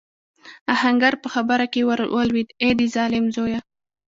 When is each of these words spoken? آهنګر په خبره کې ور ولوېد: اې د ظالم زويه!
آهنګر 0.73 1.13
په 1.23 1.27
خبره 1.33 1.65
کې 1.73 1.81
ور 1.87 1.99
ولوېد: 2.15 2.49
اې 2.61 2.69
د 2.77 2.79
ظالم 2.95 3.25
زويه! 3.35 3.59